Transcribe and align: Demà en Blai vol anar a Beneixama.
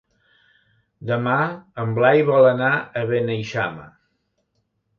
Demà 1.09 1.35
en 1.85 1.93
Blai 1.99 2.23
vol 2.31 2.49
anar 2.55 2.73
a 3.03 3.07
Beneixama. 3.15 3.89